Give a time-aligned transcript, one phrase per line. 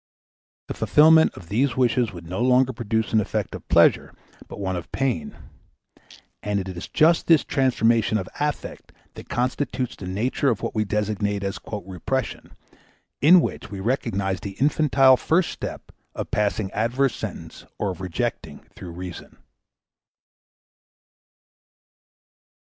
[0.67, 4.15] The fulfillment of these wishes would no longer produce an affect of pleasure
[4.47, 5.37] but one of pain;
[6.41, 10.85] _and it is just this transformation of affect that constitutes the nature of what we
[10.85, 12.53] designate as "repression,"
[13.21, 18.65] in which we recognize the infantile first step of passing adverse sentence or of rejecting
[18.75, 19.35] through reason_.